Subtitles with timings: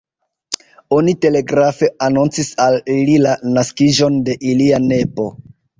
[0.97, 5.33] Oni telegrafe anoncis al ili la naskiĝon de ilia nepo.